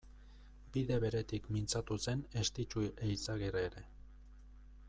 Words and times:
Bide 0.77 0.97
beretik 1.03 1.49
mintzatu 1.57 1.99
zen 2.07 2.25
Estitxu 2.45 2.85
Eizagirre 3.11 3.67
ere. 3.71 3.89